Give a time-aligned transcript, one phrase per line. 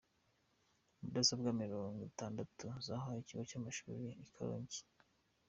[1.01, 4.79] Mudasobwa mirongo itandatu zahawe ikigo cy’amashuri ikarongi